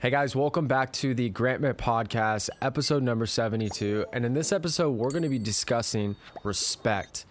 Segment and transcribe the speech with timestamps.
[0.00, 4.06] Hey guys, welcome back to the Grant Podcast, episode number 72.
[4.14, 7.26] And in this episode, we're going to be discussing respect.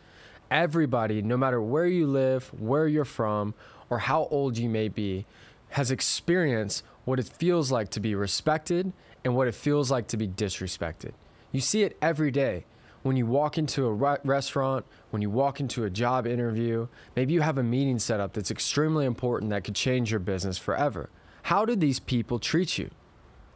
[0.52, 3.56] Everybody, no matter where you live, where you're from,
[3.90, 5.26] or how old you may be,
[5.70, 8.94] has experienced what it feels like to be respected
[9.26, 11.14] and what it feels like to be disrespected.
[11.52, 12.66] You see it every day
[13.02, 17.34] when you walk into a re- restaurant, when you walk into a job interview, maybe
[17.34, 21.10] you have a meeting set up that's extremely important that could change your business forever.
[21.44, 22.92] How do these people treat you?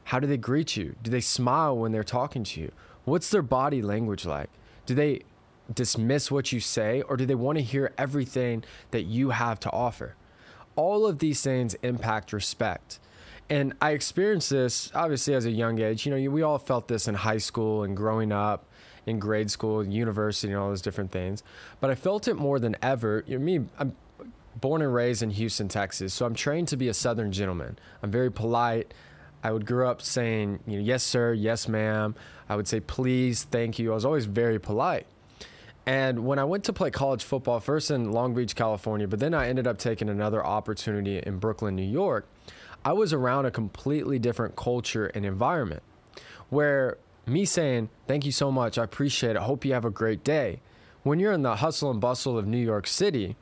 [0.05, 0.95] How do they greet you?
[1.01, 2.71] Do they smile when they're talking to you?
[3.05, 4.49] What's their body language like?
[4.85, 5.21] Do they
[5.73, 9.71] dismiss what you say or do they want to hear everything that you have to
[9.71, 10.15] offer?
[10.75, 12.99] All of these things impact respect.
[13.49, 16.05] And I experienced this obviously as a young age.
[16.05, 18.65] You know, we all felt this in high school and growing up
[19.05, 21.43] in grade school, university, and all those different things.
[21.79, 23.23] But I felt it more than ever.
[23.27, 23.95] You know, me, I'm
[24.59, 27.77] born and raised in Houston, Texas, so I'm trained to be a Southern gentleman.
[28.01, 28.93] I'm very polite.
[29.43, 32.15] I would grow up saying, you know, yes, sir, yes, ma'am.
[32.47, 33.91] I would say please, thank you.
[33.91, 35.05] I was always very polite.
[35.85, 39.33] And when I went to play college football, first in Long Beach, California, but then
[39.33, 42.25] I ended up taking another opportunity in Brooklyn, New York,
[42.85, 45.83] I was around a completely different culture and environment
[46.49, 49.89] where me saying, Thank you so much, I appreciate it, I hope you have a
[49.89, 50.61] great day.
[51.03, 53.35] When you're in the hustle and bustle of New York City,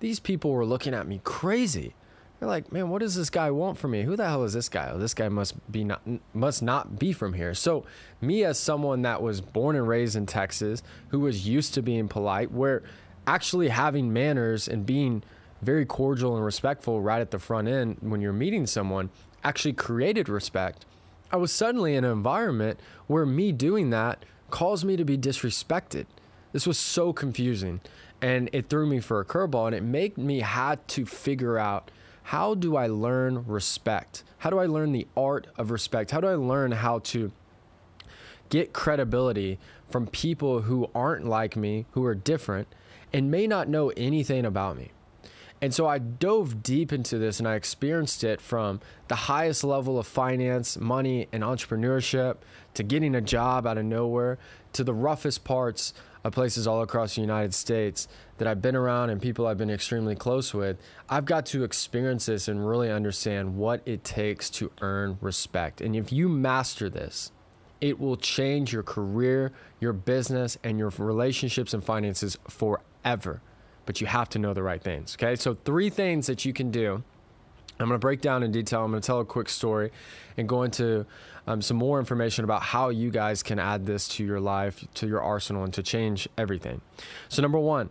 [0.00, 1.94] these people were looking at me crazy.
[2.38, 4.02] They're like, man, what does this guy want from me?
[4.02, 4.90] Who the hell is this guy?
[4.92, 7.52] Oh, this guy must be not must not be from here.
[7.52, 7.84] So,
[8.20, 12.06] me as someone that was born and raised in Texas, who was used to being
[12.06, 12.84] polite, where
[13.26, 15.22] actually having manners and being
[15.62, 19.10] very cordial and respectful right at the front end when you're meeting someone
[19.42, 20.84] actually created respect.
[21.30, 26.06] I was suddenly in an environment where me doing that caused me to be disrespected.
[26.52, 27.80] This was so confusing
[28.20, 31.90] and it threw me for a curveball and it made me had to figure out
[32.24, 34.22] how do I learn respect?
[34.38, 36.10] How do I learn the art of respect?
[36.10, 37.32] How do I learn how to
[38.50, 39.58] get credibility
[39.90, 42.68] from people who aren't like me, who are different,
[43.12, 44.90] and may not know anything about me?
[45.60, 49.98] And so I dove deep into this and I experienced it from the highest level
[49.98, 52.36] of finance, money, and entrepreneurship
[52.74, 54.38] to getting a job out of nowhere
[54.74, 58.08] to the roughest parts of places all across the United States
[58.38, 60.78] that I've been around and people I've been extremely close with.
[61.08, 65.80] I've got to experience this and really understand what it takes to earn respect.
[65.80, 67.32] And if you master this,
[67.80, 73.40] it will change your career, your business, and your relationships and finances forever
[73.88, 75.16] but you have to know the right things.
[75.18, 77.02] Okay, so three things that you can do.
[77.80, 78.84] I'm going to break down in detail.
[78.84, 79.92] I'm going to tell a quick story
[80.36, 81.06] and go into
[81.46, 85.06] um, some more information about how you guys can add this to your life, to
[85.06, 86.80] your arsenal, and to change everything.
[87.28, 87.90] So, number one,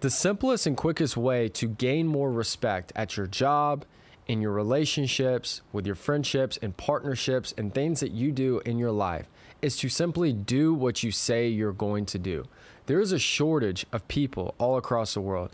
[0.00, 3.84] the simplest and quickest way to gain more respect at your job,
[4.26, 8.90] in your relationships, with your friendships and partnerships, and things that you do in your
[8.90, 9.28] life
[9.62, 12.44] is to simply do what you say you're going to do.
[12.86, 15.52] There is a shortage of people all across the world.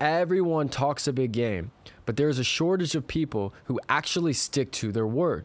[0.00, 1.72] Everyone talks a big game,
[2.06, 5.44] but there is a shortage of people who actually stick to their word.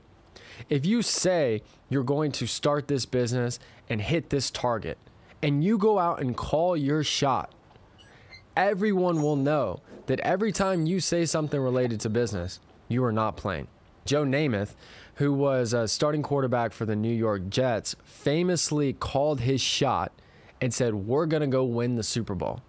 [0.69, 4.97] If you say you're going to start this business and hit this target,
[5.43, 7.53] and you go out and call your shot,
[8.55, 13.35] everyone will know that every time you say something related to business, you are not
[13.35, 13.67] playing.
[14.05, 14.75] Joe Namath,
[15.15, 20.13] who was a starting quarterback for the New York Jets, famously called his shot
[20.61, 22.61] and said, We're going to go win the Super Bowl.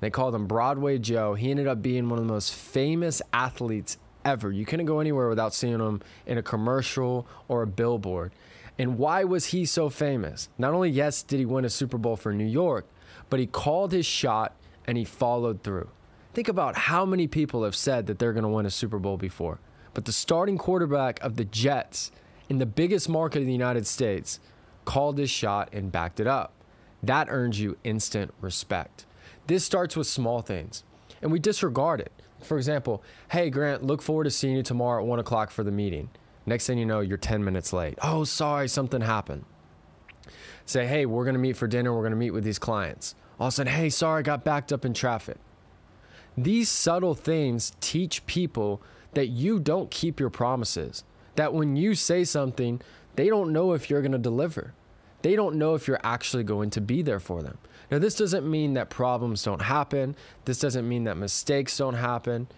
[0.00, 1.34] They called him Broadway Joe.
[1.34, 4.52] He ended up being one of the most famous athletes ever.
[4.52, 8.32] You couldn't go anywhere without seeing him in a commercial or a billboard.
[8.78, 10.48] And why was he so famous?
[10.56, 12.86] Not only, yes, did he win a Super Bowl for New York,
[13.28, 14.54] but he called his shot
[14.86, 15.88] and he followed through.
[16.32, 19.16] Think about how many people have said that they're going to win a Super Bowl
[19.16, 19.58] before.
[19.94, 22.12] But the starting quarterback of the Jets
[22.48, 24.38] in the biggest market in the United States
[24.84, 26.52] called his shot and backed it up.
[27.02, 29.04] That earns you instant respect.
[29.48, 30.84] This starts with small things,
[31.22, 32.12] and we disregard it.
[32.42, 35.72] For example, hey, Grant, look forward to seeing you tomorrow at one o'clock for the
[35.72, 36.10] meeting.
[36.46, 37.98] Next thing you know, you're 10 minutes late.
[38.02, 39.46] Oh, sorry, something happened.
[40.66, 43.14] Say, hey, we're gonna meet for dinner, we're gonna meet with these clients.
[43.40, 45.38] All of a sudden, hey, sorry, I got backed up in traffic.
[46.36, 48.82] These subtle things teach people
[49.14, 51.04] that you don't keep your promises
[51.36, 52.82] that when you say something,
[53.16, 54.74] they don't know if you're going to deliver.
[55.22, 57.58] They don't know if you're actually going to be there for them.
[57.90, 60.14] Now, this doesn't mean that problems don't happen.
[60.44, 62.48] This doesn't mean that mistakes don't happen.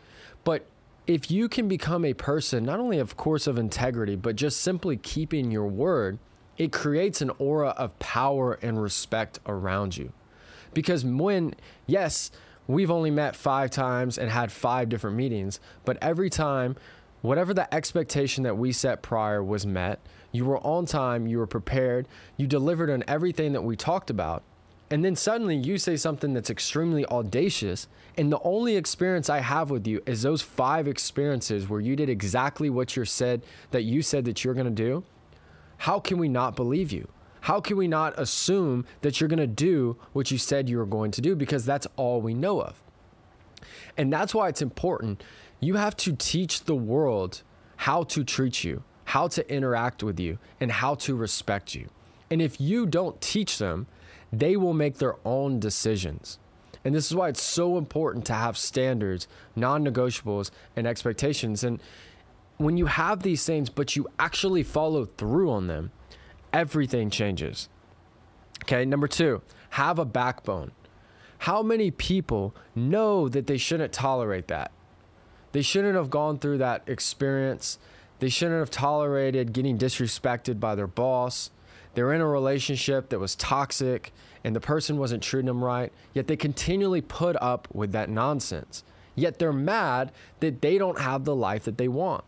[0.44, 0.66] But
[1.06, 4.96] if you can become a person, not only, of course, of integrity, but just simply
[4.96, 6.18] keeping your word,
[6.56, 10.12] it creates an aura of power and respect around you.
[10.74, 11.54] Because when,
[11.86, 12.30] yes,
[12.66, 16.76] we've only met five times and had five different meetings, but every time,
[17.22, 20.00] whatever the expectation that we set prior was met,
[20.32, 22.06] you were on time, you were prepared,
[22.36, 24.42] you delivered on everything that we talked about.
[24.90, 27.86] And then suddenly you say something that's extremely audacious.
[28.18, 32.08] And the only experience I have with you is those five experiences where you did
[32.08, 35.04] exactly what you said that you said that you're going to do.
[35.78, 37.08] How can we not believe you?
[37.42, 40.86] How can we not assume that you're going to do what you said you were
[40.86, 41.34] going to do?
[41.34, 42.82] Because that's all we know of.
[43.96, 45.22] And that's why it's important.
[45.60, 47.42] You have to teach the world
[47.76, 51.88] how to treat you, how to interact with you, and how to respect you.
[52.30, 53.86] And if you don't teach them,
[54.32, 56.38] they will make their own decisions.
[56.84, 61.62] And this is why it's so important to have standards, non negotiables, and expectations.
[61.62, 61.80] And
[62.56, 65.90] when you have these things, but you actually follow through on them,
[66.52, 67.68] everything changes.
[68.64, 70.72] Okay, number two, have a backbone.
[71.38, 74.72] How many people know that they shouldn't tolerate that?
[75.52, 77.78] They shouldn't have gone through that experience.
[78.18, 81.50] They shouldn't have tolerated getting disrespected by their boss.
[81.94, 84.12] They're in a relationship that was toxic
[84.44, 88.84] and the person wasn't treating them right, yet they continually put up with that nonsense.
[89.14, 92.24] Yet they're mad that they don't have the life that they want.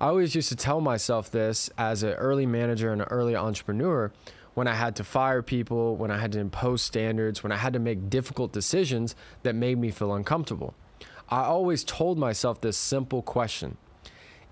[0.00, 4.12] I always used to tell myself this as an early manager and an early entrepreneur
[4.54, 7.72] when I had to fire people, when I had to impose standards, when I had
[7.72, 9.14] to make difficult decisions
[9.44, 10.74] that made me feel uncomfortable.
[11.28, 13.78] I always told myself this simple question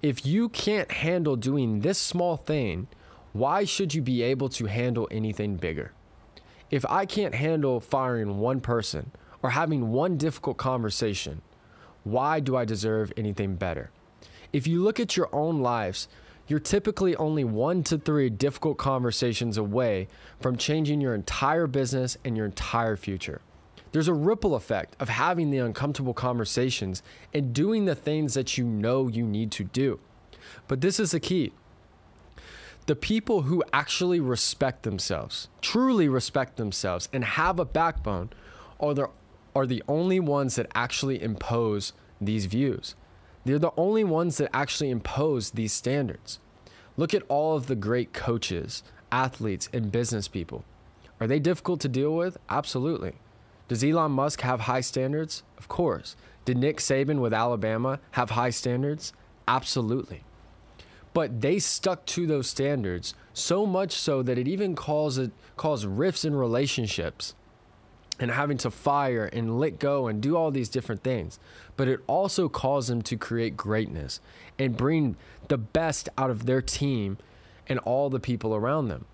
[0.00, 2.86] If you can't handle doing this small thing,
[3.32, 5.92] why should you be able to handle anything bigger?
[6.70, 9.12] If I can't handle firing one person
[9.42, 11.42] or having one difficult conversation,
[12.04, 13.90] why do I deserve anything better?
[14.52, 16.08] If you look at your own lives,
[16.48, 20.08] you're typically only one to three difficult conversations away
[20.40, 23.40] from changing your entire business and your entire future.
[23.92, 28.64] There's a ripple effect of having the uncomfortable conversations and doing the things that you
[28.64, 30.00] know you need to do.
[30.66, 31.52] But this is the key
[32.90, 38.30] the people who actually respect themselves, truly respect themselves, and have a backbone
[38.80, 39.08] are the,
[39.54, 42.96] are the only ones that actually impose these views.
[43.44, 46.40] They're the only ones that actually impose these standards.
[46.96, 48.82] Look at all of the great coaches,
[49.12, 50.64] athletes, and business people.
[51.20, 52.38] Are they difficult to deal with?
[52.48, 53.12] Absolutely.
[53.68, 55.44] Does Elon Musk have high standards?
[55.58, 56.16] Of course.
[56.44, 59.12] Did Nick Saban with Alabama have high standards?
[59.46, 60.24] Absolutely.
[61.12, 66.24] But they stuck to those standards so much so that it even caused, caused rifts
[66.24, 67.34] in relationships
[68.20, 71.40] and having to fire and let go and do all these different things.
[71.76, 74.20] But it also caused them to create greatness
[74.58, 75.16] and bring
[75.48, 77.16] the best out of their team
[77.66, 79.06] and all the people around them.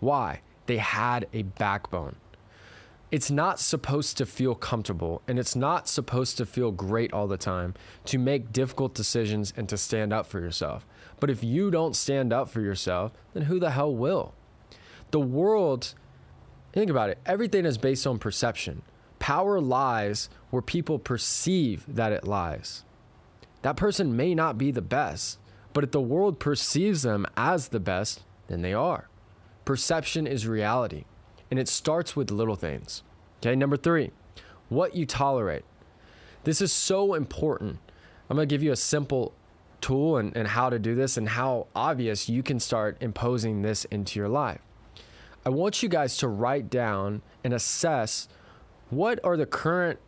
[0.00, 0.42] Why?
[0.66, 2.16] They had a backbone.
[3.10, 7.36] It's not supposed to feel comfortable and it's not supposed to feel great all the
[7.36, 7.74] time
[8.06, 10.86] to make difficult decisions and to stand up for yourself.
[11.22, 14.34] But if you don't stand up for yourself, then who the hell will?
[15.12, 15.94] The world
[16.72, 17.18] Think about it.
[17.26, 18.82] Everything is based on perception.
[19.18, 22.84] Power lies where people perceive that it lies.
[23.60, 25.38] That person may not be the best,
[25.72, 29.08] but if the world perceives them as the best, then they are.
[29.64, 31.04] Perception is reality,
[31.50, 33.02] and it starts with little things.
[33.40, 34.10] Okay, number three,
[34.68, 35.64] what you tolerate.
[36.44, 37.78] This is so important.
[38.28, 39.34] I'm gonna give you a simple
[39.82, 43.84] tool and, and how to do this and how obvious you can start imposing this
[43.86, 44.60] into your life.
[45.44, 48.28] I want you guys to write down and assess
[48.90, 49.98] what are the current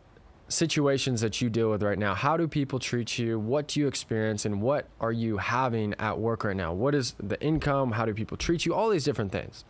[0.47, 2.13] situations that you deal with right now.
[2.13, 3.39] How do people treat you?
[3.39, 4.45] What do you experience?
[4.45, 6.73] And what are you having at work right now?
[6.73, 7.91] What is the income?
[7.91, 8.73] How do people treat you?
[8.73, 9.65] All these different things.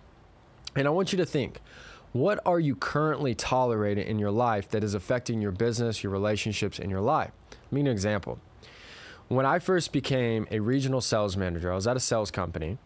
[0.76, 1.62] And I want you to think
[2.12, 6.80] what are you currently tolerating in your life that is affecting your business, your relationships,
[6.80, 7.32] and your life?
[7.52, 8.40] Let me an example.
[9.28, 12.78] When I first became a regional sales manager, I was at a sales company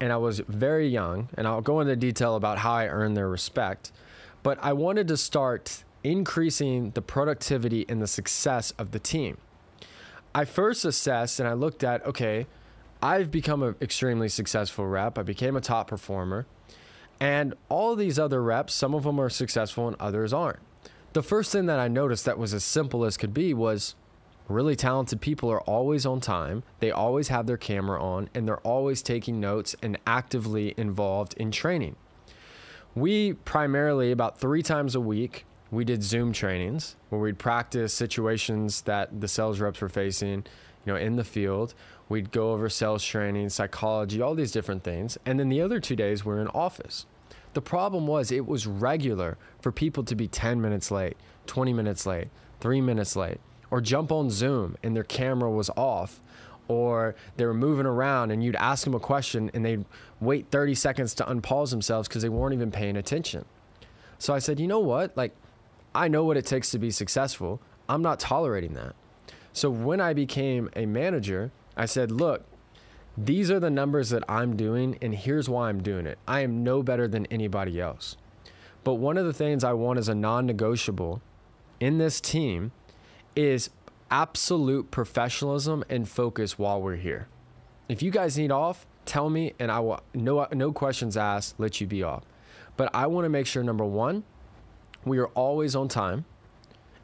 [0.00, 3.28] and I was very young, and I'll go into detail about how I earned their
[3.28, 3.92] respect,
[4.42, 9.38] but I wanted to start increasing the productivity and the success of the team.
[10.34, 12.46] I first assessed and I looked at okay,
[13.02, 16.46] I've become an extremely successful rep, I became a top performer,
[17.20, 20.60] and all these other reps, some of them are successful and others aren't.
[21.12, 23.94] The first thing that I noticed that was as simple as could be was
[24.48, 28.58] really talented people are always on time, they always have their camera on, and they're
[28.58, 31.96] always taking notes and actively involved in training.
[32.94, 38.82] We primarily, about three times a week, we did Zoom trainings where we'd practice situations
[38.82, 40.44] that the sales reps were facing,
[40.84, 41.74] you know, in the field.
[42.08, 45.18] We'd go over sales training, psychology, all these different things.
[45.26, 47.06] And then the other two days we're in office.
[47.54, 52.04] The problem was it was regular for people to be 10 minutes late, 20 minutes
[52.04, 52.28] late,
[52.60, 53.40] three minutes late,
[53.74, 56.20] or jump on Zoom and their camera was off,
[56.68, 59.84] or they were moving around and you'd ask them a question and they'd
[60.20, 63.44] wait 30 seconds to unpause themselves because they weren't even paying attention.
[64.20, 65.16] So I said, you know what?
[65.16, 65.34] Like,
[65.92, 67.60] I know what it takes to be successful.
[67.88, 68.94] I'm not tolerating that.
[69.52, 72.44] So when I became a manager, I said, look,
[73.18, 76.20] these are the numbers that I'm doing, and here's why I'm doing it.
[76.28, 78.16] I am no better than anybody else.
[78.84, 81.20] But one of the things I want as a non negotiable
[81.80, 82.70] in this team
[83.36, 83.70] is
[84.10, 87.28] absolute professionalism and focus while we're here.
[87.88, 91.80] If you guys need off, tell me, and I will, no, no questions asked, let
[91.80, 92.24] you be off.
[92.76, 94.24] But I want to make sure number one,
[95.04, 96.24] we are always on time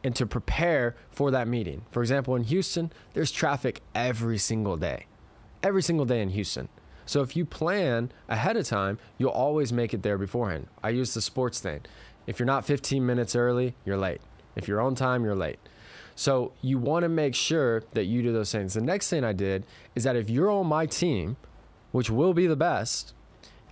[0.03, 1.83] and to prepare for that meeting.
[1.91, 5.07] For example, in Houston, there's traffic every single day,
[5.63, 6.69] every single day in Houston.
[7.05, 10.69] So if you plan ahead of time, you'll always make it there beforehand.
[10.83, 11.81] I use the sports thing.
[12.27, 14.21] If you're not 15 minutes early, you're late.
[14.55, 15.59] If you're on time, you're late.
[16.21, 18.75] So you want to make sure that you do those things.
[18.75, 21.39] The next thing I did is that if you're on my team,
[21.93, 23.15] which will be the best,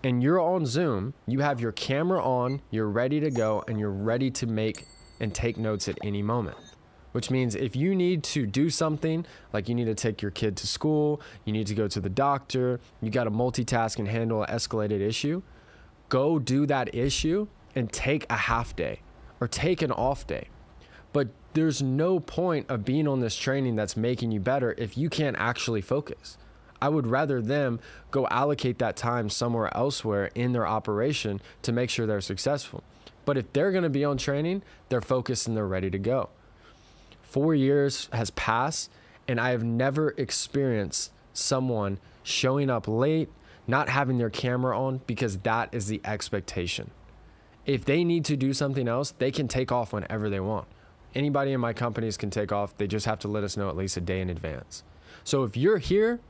[0.02, 3.90] and you're on Zoom, you have your camera on, you're ready to go, and you're
[3.90, 4.86] ready to make
[5.20, 6.56] and take notes at any moment.
[7.12, 10.56] Which means if you need to do something, like you need to take your kid
[10.56, 14.42] to school, you need to go to the doctor, you got to multitask and handle
[14.42, 15.42] an escalated issue,
[16.08, 19.02] go do that issue and take a half day
[19.38, 20.48] or take an off day.
[21.12, 25.10] But there's no point of being on this training that's making you better if you
[25.10, 26.38] can't actually focus.
[26.80, 27.80] I would rather them
[28.12, 32.84] go allocate that time somewhere elsewhere in their operation to make sure they're successful.
[33.24, 36.28] But if they're going to be on training, they're focused and they're ready to go.
[37.22, 38.92] Four years has passed,
[39.26, 43.30] and I have never experienced someone showing up late,
[43.66, 46.92] not having their camera on, because that is the expectation.
[47.66, 50.68] If they need to do something else, they can take off whenever they want.
[51.14, 52.76] Anybody in my companies can take off.
[52.76, 54.84] They just have to let us know at least a day in advance.
[55.24, 56.20] So if you're here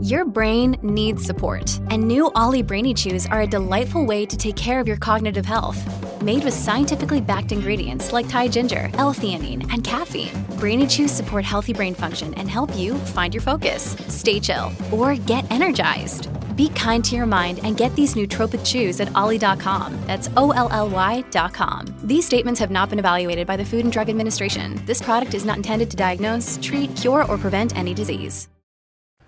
[0.00, 4.54] your brain needs support, and new OLLY Brainy Chews are a delightful way to take
[4.54, 5.80] care of your cognitive health.
[6.22, 11.72] Made with scientifically backed ingredients like Thai ginger, L-theanine, and caffeine, Brainy Chews support healthy
[11.72, 16.28] brain function and help you find your focus, stay chill, or get energized.
[16.56, 19.98] Be kind to your mind and get these nootropic chews at olly.com.
[20.06, 21.94] That's O L L Y.com.
[22.04, 24.80] These statements have not been evaluated by the Food and Drug Administration.
[24.86, 28.48] This product is not intended to diagnose, treat, cure, or prevent any disease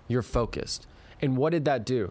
[0.07, 0.87] you're focused.
[1.21, 2.09] And what did that do?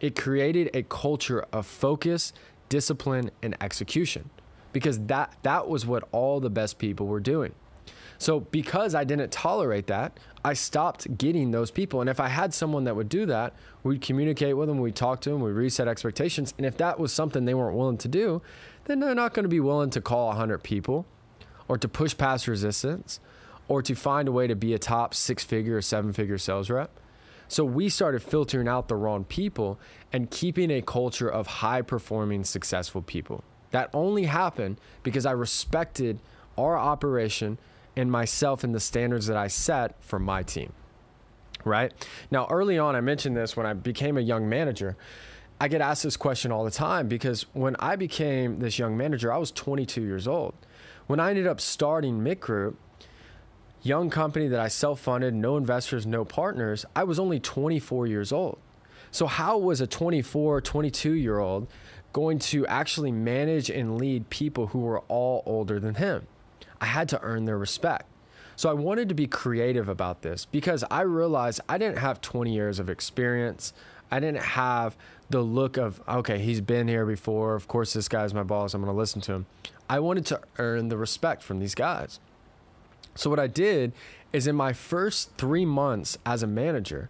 [0.00, 2.32] It created a culture of focus,
[2.68, 4.30] discipline, and execution
[4.72, 7.54] because that, that was what all the best people were doing.
[8.18, 12.00] So, because I didn't tolerate that, I stopped getting those people.
[12.00, 15.20] And if I had someone that would do that, we'd communicate with them, we'd talk
[15.22, 16.52] to them, we'd reset expectations.
[16.58, 18.42] And if that was something they weren't willing to do,
[18.86, 21.06] then they're not going to be willing to call 100 people
[21.68, 23.20] or to push past resistance
[23.68, 26.70] or to find a way to be a top six figure or seven figure sales
[26.70, 26.90] rep.
[27.46, 29.78] So we started filtering out the wrong people
[30.12, 33.44] and keeping a culture of high performing, successful people.
[33.70, 36.18] That only happened because I respected
[36.56, 37.58] our operation
[37.98, 40.72] and myself and the standards that I set for my team.
[41.64, 41.92] Right?
[42.30, 44.96] Now, early on, I mentioned this when I became a young manager.
[45.60, 49.32] I get asked this question all the time because when I became this young manager,
[49.32, 50.54] I was 22 years old.
[51.08, 52.78] When I ended up starting Mitt Group,
[53.82, 58.30] young company that I self funded, no investors, no partners, I was only 24 years
[58.30, 58.58] old.
[59.10, 61.66] So, how was a 24, 22 year old
[62.12, 66.26] going to actually manage and lead people who were all older than him?
[66.80, 68.06] I had to earn their respect.
[68.56, 72.52] So, I wanted to be creative about this because I realized I didn't have 20
[72.52, 73.72] years of experience.
[74.10, 74.96] I didn't have
[75.30, 77.54] the look of, okay, he's been here before.
[77.54, 78.74] Of course, this guy's my boss.
[78.74, 79.46] I'm going to listen to him.
[79.88, 82.20] I wanted to earn the respect from these guys.
[83.14, 83.92] So what I did
[84.32, 87.08] is in my first three months as a manager,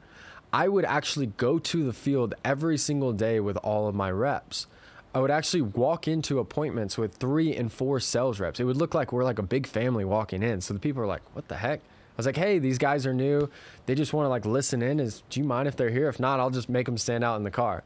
[0.53, 4.67] I would actually go to the field every single day with all of my reps.
[5.15, 8.61] I would actually walk into appointments with three and four sales reps.
[8.61, 10.61] It would look like we're like a big family walking in.
[10.61, 11.81] So the people are like, what the heck?
[11.81, 13.49] I was like, hey, these guys are new.
[13.87, 15.00] They just want to like listen in.
[15.00, 16.09] Is do you mind if they're here?
[16.09, 17.85] If not, I'll just make them stand out in the car.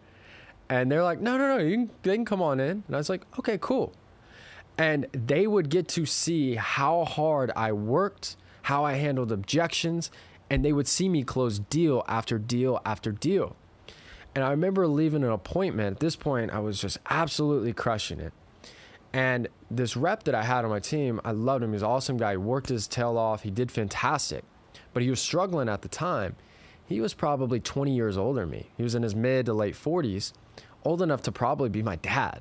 [0.69, 2.83] And they're like, no, no, no, you can, they can come on in.
[2.87, 3.93] And I was like, okay, cool
[4.79, 10.11] and they would get to see how hard I worked, how I handled objections,
[10.51, 13.57] and they would see me close deal after deal after deal.
[14.35, 15.97] And I remember leaving an appointment.
[15.97, 18.33] At this point, I was just absolutely crushing it.
[19.13, 21.73] And this rep that I had on my team, I loved him.
[21.73, 22.33] He's an awesome guy.
[22.33, 23.43] He worked his tail off.
[23.43, 24.45] He did fantastic.
[24.95, 26.37] But he was struggling at the time.
[26.87, 28.69] He was probably 20 years older than me.
[28.77, 30.33] He was in his mid to late 40s,
[30.85, 32.41] old enough to probably be my dad.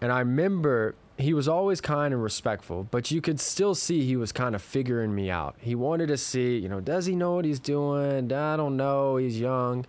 [0.00, 4.16] And I remember he was always kind and respectful, but you could still see he
[4.16, 5.54] was kind of figuring me out.
[5.60, 8.32] He wanted to see, you know, does he know what he's doing?
[8.32, 9.16] I don't know.
[9.16, 9.84] He's young.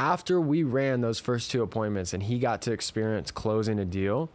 [0.00, 4.30] After we ran those first two appointments and he got to experience closing a deal,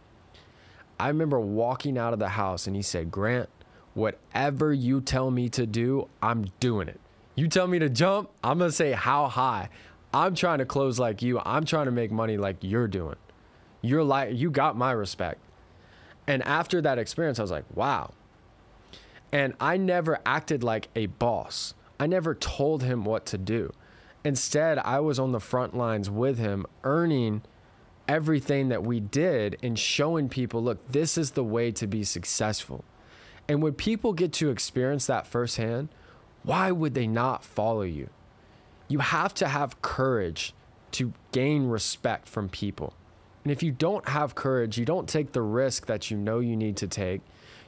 [1.00, 3.48] I remember walking out of the house and he said, Grant,
[3.92, 7.00] whatever you tell me to do, I'm doing it.
[7.34, 9.68] You tell me to jump, I'm going to say how high.
[10.14, 11.40] I'm trying to close like you.
[11.44, 13.16] I'm trying to make money like you're doing.
[13.82, 15.40] You're like you got my respect.
[16.28, 18.12] And after that experience, I was like, wow.
[19.32, 21.74] And I never acted like a boss.
[21.98, 23.72] I never told him what to do.
[24.26, 27.42] Instead, I was on the front lines with him, earning
[28.08, 32.84] everything that we did and showing people, look, this is the way to be successful.
[33.48, 35.90] And when people get to experience that firsthand,
[36.42, 38.10] why would they not follow you?
[38.88, 40.54] You have to have courage
[40.90, 42.94] to gain respect from people.
[43.44, 46.56] And if you don't have courage, you don't take the risk that you know you
[46.56, 47.20] need to take,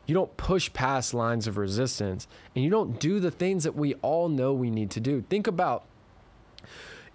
[0.06, 3.94] you don't push past lines of resistance, and you don't do the things that we
[4.02, 5.22] all know we need to do.
[5.30, 5.84] Think about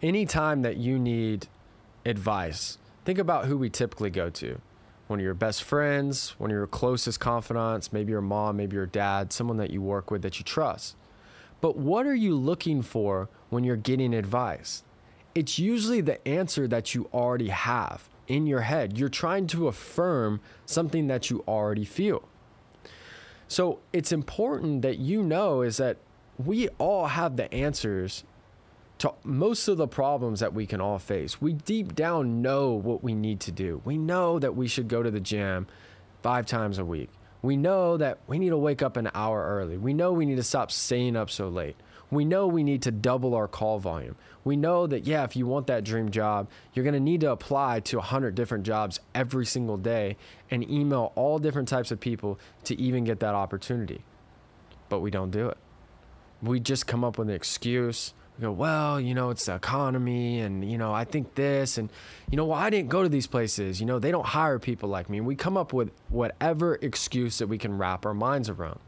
[0.01, 1.47] any time that you need
[2.05, 4.59] advice, think about who we typically go to.
[5.07, 8.85] One of your best friends, one of your closest confidants, maybe your mom, maybe your
[8.85, 10.95] dad, someone that you work with that you trust.
[11.61, 14.83] But what are you looking for when you're getting advice?
[15.35, 18.97] It's usually the answer that you already have in your head.
[18.97, 22.27] You're trying to affirm something that you already feel.
[23.47, 25.97] So it's important that you know is that
[26.37, 28.23] we all have the answers
[28.99, 31.41] to most of the problems that we can all face.
[31.41, 33.81] We deep down know what we need to do.
[33.83, 35.67] We know that we should go to the gym
[36.21, 37.09] five times a week.
[37.41, 39.77] We know that we need to wake up an hour early.
[39.77, 41.75] We know we need to stop staying up so late.
[42.09, 44.15] We know we need to double our call volume.
[44.43, 47.31] We know that, yeah, if you want that dream job, you're going to need to
[47.31, 50.15] apply to 100 different jobs every single day
[50.51, 54.03] and email all different types of people to even get that opportunity.
[54.89, 55.57] But we don't do it.
[56.41, 58.13] We just come up with an excuse.
[58.43, 61.89] Go, well, you know, it's the economy, and, you know, I think this, and,
[62.29, 63.79] you know, well, I didn't go to these places.
[63.79, 65.17] You know, they don't hire people like me.
[65.17, 68.79] And We come up with whatever excuse that we can wrap our minds around.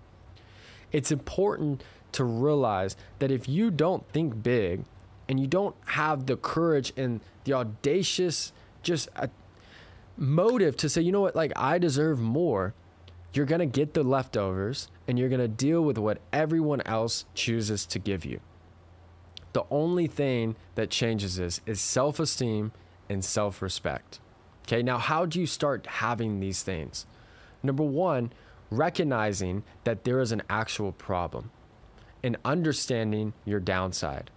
[0.91, 4.85] It's important to realize that if you don't think big
[5.27, 9.29] and you don't have the courage and the audacious just a
[10.17, 12.73] motive to say, you know what, like I deserve more,
[13.33, 17.25] you're going to get the leftovers and you're going to deal with what everyone else
[17.33, 18.39] chooses to give you.
[19.55, 22.73] The only thing that changes this is self esteem
[23.07, 24.19] and self respect.
[24.63, 27.05] Okay, now how do you start having these things?
[27.63, 28.33] Number one,
[28.69, 31.51] recognizing that there is an actual problem
[32.21, 34.29] and understanding your downside.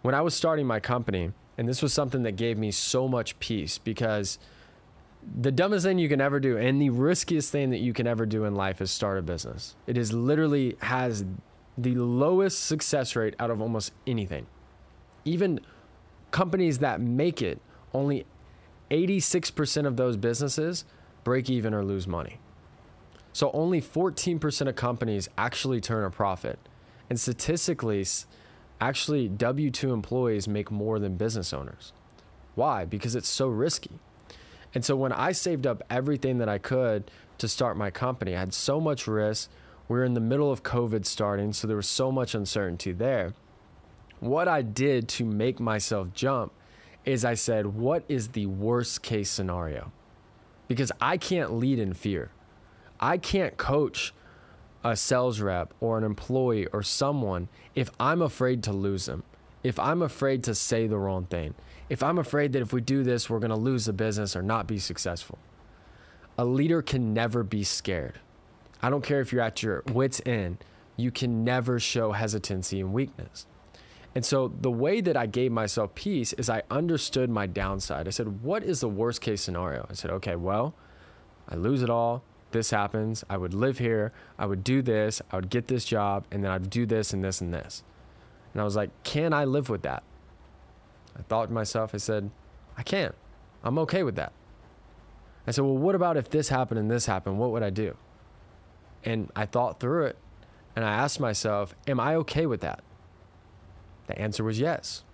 [0.00, 3.38] When I was starting my company, and this was something that gave me so much
[3.38, 4.38] peace because
[5.38, 8.24] the dumbest thing you can ever do and the riskiest thing that you can ever
[8.24, 9.76] do in life is start a business.
[9.86, 11.26] It is literally has
[11.78, 14.46] the lowest success rate out of almost anything.
[15.24, 15.60] Even
[16.30, 17.60] companies that make it,
[17.92, 18.26] only
[18.90, 20.84] 86% of those businesses
[21.24, 22.38] break even or lose money.
[23.32, 26.58] So only 14% of companies actually turn a profit.
[27.10, 28.04] And statistically,
[28.80, 31.92] actually, W 2 employees make more than business owners.
[32.54, 32.84] Why?
[32.84, 33.98] Because it's so risky.
[34.74, 38.40] And so when I saved up everything that I could to start my company, I
[38.40, 39.50] had so much risk.
[39.88, 43.34] We were in the middle of COVID starting, so there was so much uncertainty there.
[44.20, 46.52] What I did to make myself jump
[47.04, 49.92] is I said, What is the worst case scenario?
[50.66, 52.30] Because I can't lead in fear.
[52.98, 54.12] I can't coach
[54.82, 59.22] a sales rep or an employee or someone if I'm afraid to lose them,
[59.62, 61.54] if I'm afraid to say the wrong thing,
[61.88, 64.42] if I'm afraid that if we do this, we're going to lose the business or
[64.42, 65.38] not be successful.
[66.38, 68.18] A leader can never be scared.
[68.86, 70.64] I don't care if you're at your wits' end,
[70.96, 73.46] you can never show hesitancy and weakness.
[74.14, 78.06] And so the way that I gave myself peace is I understood my downside.
[78.06, 79.86] I said, What is the worst case scenario?
[79.90, 80.72] I said, Okay, well,
[81.48, 82.22] I lose it all
[82.52, 86.24] this happens, I would live here, I would do this, I would get this job,
[86.30, 87.82] and then I'd do this and this and this.
[88.52, 90.02] And I was like, can I live with that?
[91.18, 92.30] I thought to myself, I said,
[92.78, 93.14] I can't.
[93.64, 94.32] I'm okay with that.
[95.46, 97.38] I said, well, what about if this happened and this happened?
[97.38, 97.96] What would I do?
[99.06, 100.18] And I thought through it.
[100.74, 102.82] And I asked myself, am I okay with that?
[104.08, 105.04] The answer was yes.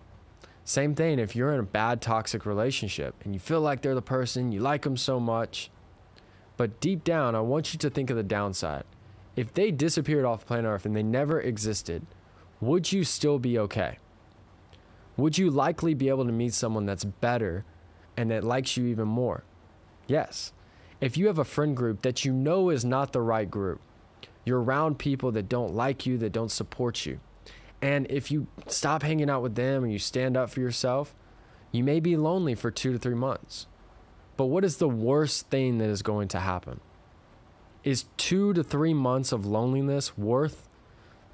[0.65, 4.03] Same thing if you're in a bad toxic relationship and you feel like they're the
[4.03, 5.71] person, you like them so much.
[6.57, 8.85] But deep down, I want you to think of the downside.
[9.35, 12.07] If they disappeared off planet Earth and they never existed,
[12.61, 13.99] would you still be okay?
[15.17, 17.65] Would you likely be able to meet someone that's better
[18.17, 19.45] and that likes you even more?
[20.07, 20.53] Yes.
[21.03, 23.81] If you have a friend group that you know is not the right group,
[24.45, 27.19] you're around people that don't like you, that don't support you.
[27.83, 31.13] And if you stop hanging out with them and you stand up for yourself,
[31.73, 33.67] you may be lonely for two to three months.
[34.37, 36.79] But what is the worst thing that is going to happen?
[37.83, 40.69] Is two to three months of loneliness worth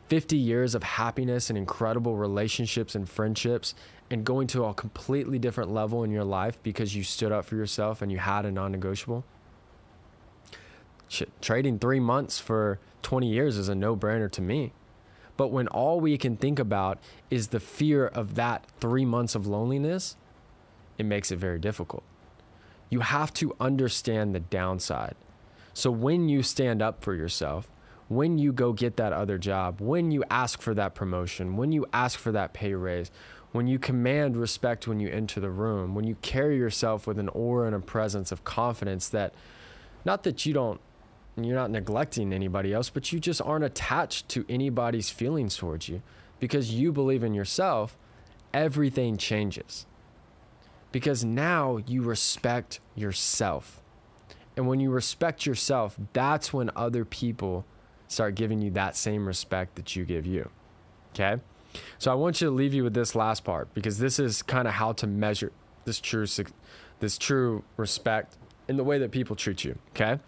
[0.09, 3.75] 50 years of happiness and incredible relationships and friendships
[4.11, 7.57] and going to a completely different level in your life because you stood up for
[7.57, 9.27] yourself and you had a non negotiable?
[11.41, 14.73] Trading three months for 20 years is a no brainer to me.
[15.37, 16.99] But when all we can think about
[17.31, 20.17] is the fear of that three months of loneliness,
[20.99, 22.03] it makes it very difficult.
[22.91, 25.15] You have to understand the downside.
[25.75, 27.69] So when you stand up for yourself,
[28.09, 31.87] when you go get that other job, when you ask for that promotion, when you
[31.93, 33.11] ask for that pay raise,
[33.53, 37.29] when you command respect when you enter the room, when you carry yourself with an
[37.29, 39.35] aura and a presence of confidence that
[40.05, 40.81] not that you don't
[41.47, 46.03] you're not neglecting anybody else, but you just aren't attached to anybody's feelings towards you
[46.41, 47.97] because you believe in yourself,
[48.55, 49.87] everything changes.
[50.91, 53.83] Because now you respect yourself.
[54.57, 57.65] And when you respect yourself, that's when other people
[58.09, 60.51] start giving you that same respect that you give you.
[61.15, 61.41] Okay?
[61.99, 64.67] So I want you to leave you with this last part because this is kind
[64.67, 65.53] of how to measure
[65.85, 66.27] this true
[67.01, 70.19] this true respect in the way that people treat you, okay?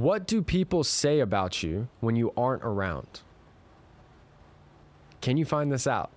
[0.00, 3.20] What do people say about you when you aren't around?
[5.20, 6.10] Can you find this out?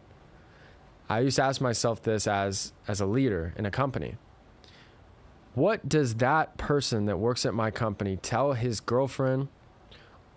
[1.09, 4.15] I used to ask myself this as as a leader in a company.
[5.53, 9.49] What does that person that works at my company tell his girlfriend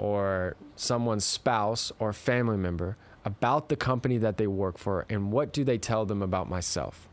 [0.01, 5.53] or someone's spouse or family member about the company that they work for and what
[5.53, 7.09] do they tell them about myself?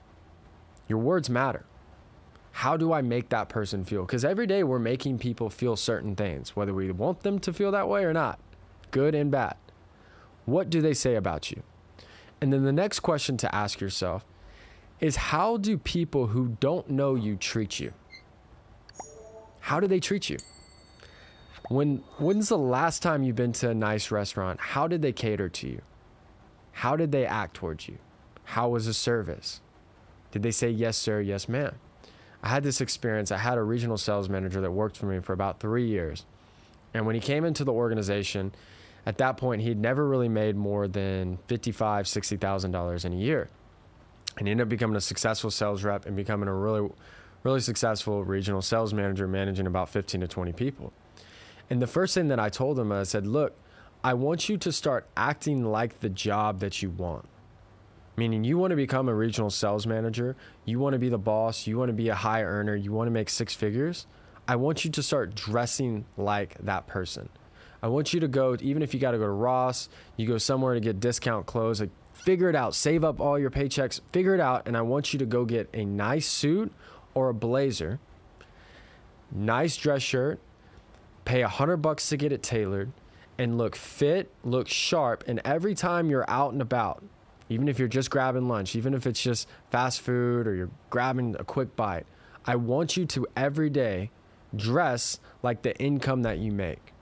[0.88, 1.64] Your words matter
[2.54, 4.04] how do I make that person feel?
[4.04, 7.72] Because every day we're making people feel certain things, whether we want them to feel
[7.72, 8.40] that way or not,
[8.92, 9.56] good and bad.
[10.46, 11.64] What do they say about you?
[12.40, 14.24] And then the next question to ask yourself
[15.00, 17.92] is how do people who don't know you treat you?
[19.62, 20.38] How do they treat you?
[21.70, 24.60] When when's the last time you've been to a nice restaurant?
[24.60, 25.82] How did they cater to you?
[26.74, 27.98] How did they act towards you?
[28.44, 29.60] How was the service?
[30.32, 31.76] Did they say yes sir, yes ma'am?
[32.44, 33.32] I had this experience.
[33.32, 36.26] I had a regional sales manager that worked for me for about three years.
[36.94, 38.54] And when he came into the organization,
[39.06, 43.16] at that point, he'd never really made more than fifty-five, sixty thousand dollars in a
[43.16, 43.50] year.
[44.38, 46.90] And he ended up becoming a successful sales rep and becoming a really,
[47.44, 50.92] really successful regional sales manager, managing about 15 to 20 people.
[51.70, 53.56] And the first thing that I told him, I said, Look,
[54.04, 57.26] I want you to start acting like the job that you want
[58.16, 61.68] meaning you want to become a regional sales manager, you want to be the boss,
[61.68, 64.08] you want to be a high earner, you want to make six figures,
[64.48, 67.30] I want you to start dressing like that person.
[67.82, 70.38] I want you to go, even if you got to go to Ross, you go
[70.38, 74.34] somewhere to get discount clothes, like figure it out, save up all your paychecks, figure
[74.34, 76.72] it out, and I want you to go get a nice suit
[77.14, 78.00] or a blazer,
[79.32, 80.40] nice dress shirt,
[81.26, 82.92] pay a hundred bucks to get it tailored,
[83.38, 87.04] and look fit, look sharp, and every time you're out and about,
[87.54, 91.36] even if you're just grabbing lunch, even if it's just fast food or you're grabbing
[91.38, 92.06] a quick bite,
[92.46, 94.10] I want you to every day
[94.56, 96.94] dress like the income that you make.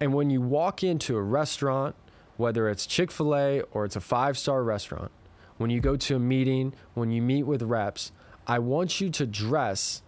[0.00, 1.94] And when you walk into a restaurant,
[2.36, 5.10] whether it's Chick fil A or it's a five star restaurant,
[5.58, 8.12] when you go to a meeting, when you meet with reps,
[8.46, 10.02] I want you to dress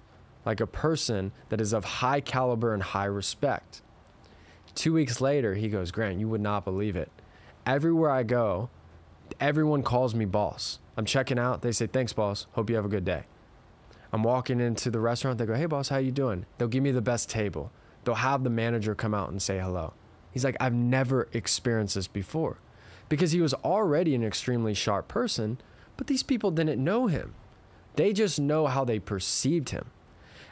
[0.47, 3.83] like a person that is of high caliber and high respect.
[4.75, 7.11] Two weeks later, he goes, Grant, you would not believe it.
[7.67, 8.71] Everywhere I go,
[9.41, 10.79] everyone calls me boss.
[10.97, 11.63] I'm checking out.
[11.63, 12.47] They say, thanks, boss.
[12.53, 13.25] Hope you have a good day.
[14.13, 15.39] I'm walking into the restaurant.
[15.39, 16.47] They go, hey, boss, how you doing?
[16.59, 17.73] They'll give me the best table.
[18.05, 19.95] They'll have the manager come out and say hello.
[20.33, 22.59] He's like, I've never experienced this before
[23.09, 25.59] because he was already an extremely sharp person,
[25.97, 27.35] but these people didn't know him.
[27.97, 29.91] They just know how they perceived him.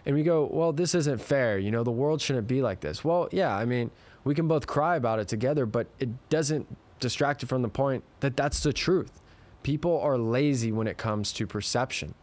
[0.04, 1.58] And we go, well, this isn't fair.
[1.58, 3.04] You know, the world shouldn't be like this.
[3.04, 3.90] Well, yeah, I mean,
[4.24, 6.66] we can both cry about it together, but it doesn't
[7.00, 9.20] distracted from the point that that's the truth.
[9.62, 12.14] People are lazy when it comes to perception.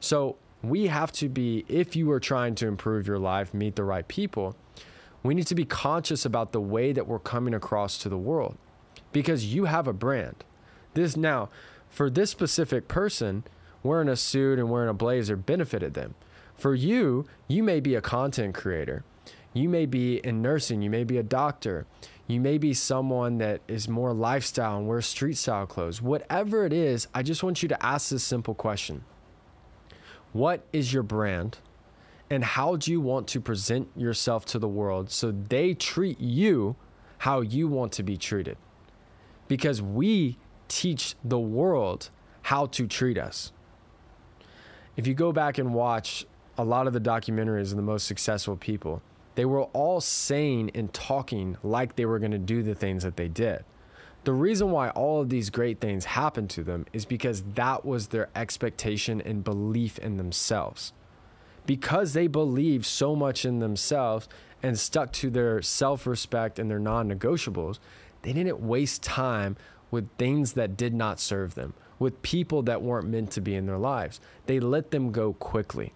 [0.00, 3.84] So we have to be, if you are trying to improve your life, meet the
[3.84, 4.56] right people,
[5.26, 8.56] We need to be conscious about the way that we're coming across to the world
[9.12, 10.44] because you have a brand.
[10.94, 11.48] This now,
[11.90, 13.44] for this specific person,
[13.82, 16.14] wearing a suit and wearing a blazer benefited them.
[16.56, 19.04] For you, you may be a content creator.
[19.52, 21.86] You may be in nursing, you may be a doctor,
[22.26, 26.02] you may be someone that is more lifestyle and wears street style clothes.
[26.02, 29.04] Whatever it is, I just want you to ask this simple question
[30.32, 31.58] What is your brand?
[32.28, 36.74] And how do you want to present yourself to the world so they treat you
[37.18, 38.56] how you want to be treated?
[39.46, 40.36] Because we
[40.66, 42.10] teach the world
[42.42, 43.52] how to treat us.
[44.96, 46.26] If you go back and watch
[46.58, 49.02] a lot of the documentaries of the most successful people,
[49.36, 53.16] they were all saying and talking like they were going to do the things that
[53.16, 53.64] they did.
[54.24, 58.08] The reason why all of these great things happened to them is because that was
[58.08, 60.92] their expectation and belief in themselves.
[61.64, 64.28] Because they believed so much in themselves
[64.62, 67.78] and stuck to their self respect and their non negotiables,
[68.22, 69.56] they didn't waste time
[69.90, 73.66] with things that did not serve them, with people that weren't meant to be in
[73.66, 74.18] their lives.
[74.46, 75.92] They let them go quickly.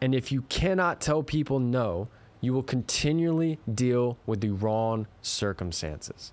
[0.00, 2.08] And if you cannot tell people no,
[2.44, 6.32] you will continually deal with the wrong circumstances.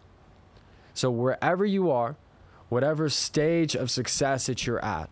[0.94, 2.16] So, wherever you are,
[2.70, 5.10] whatever stage of success that you're at,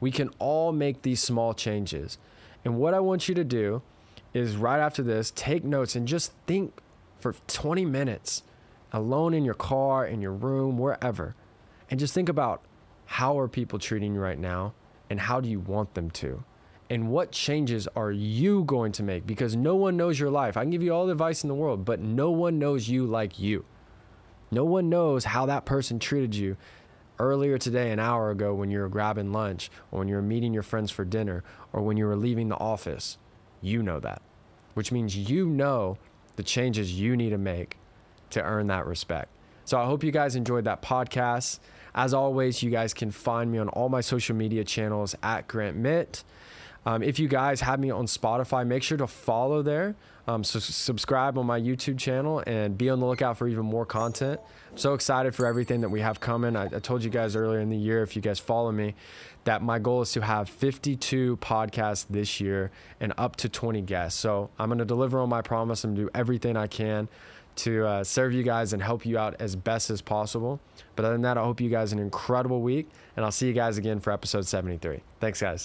[0.00, 2.18] we can all make these small changes.
[2.64, 3.82] And what I want you to do
[4.32, 6.80] is right after this, take notes and just think
[7.20, 8.42] for 20 minutes
[8.92, 11.34] alone in your car, in your room, wherever.
[11.90, 12.62] And just think about
[13.06, 14.74] how are people treating you right now
[15.08, 16.44] and how do you want them to?
[16.94, 19.26] And what changes are you going to make?
[19.26, 20.56] Because no one knows your life.
[20.56, 23.04] I can give you all the advice in the world, but no one knows you
[23.04, 23.64] like you.
[24.52, 26.56] No one knows how that person treated you
[27.18, 30.54] earlier today, an hour ago, when you were grabbing lunch, or when you were meeting
[30.54, 33.18] your friends for dinner, or when you were leaving the office.
[33.60, 34.22] You know that,
[34.74, 35.98] which means you know
[36.36, 37.76] the changes you need to make
[38.30, 39.30] to earn that respect.
[39.64, 41.58] So I hope you guys enjoyed that podcast.
[41.92, 45.76] As always, you guys can find me on all my social media channels at Grant
[45.76, 46.22] Mitt.
[46.86, 49.94] Um, if you guys have me on Spotify, make sure to follow there.
[50.26, 53.84] Um, so subscribe on my YouTube channel and be on the lookout for even more
[53.84, 54.40] content.
[54.70, 56.56] I'm so excited for everything that we have coming.
[56.56, 58.94] I, I told you guys earlier in the year, if you guys follow me,
[59.44, 62.70] that my goal is to have 52 podcasts this year
[63.00, 64.18] and up to 20 guests.
[64.18, 67.08] So I'm going to deliver on my promise and do everything I can
[67.56, 70.58] to uh, serve you guys and help you out as best as possible.
[70.96, 73.52] But other than that, I hope you guys an incredible week, and I'll see you
[73.52, 75.00] guys again for episode 73.
[75.20, 75.62] Thanks, guys.